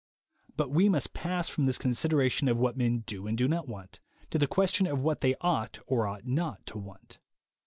[0.57, 3.99] But we must pass from this consideration of what men do and do not want,
[4.31, 7.19] to the question of what they ought or ought not to want.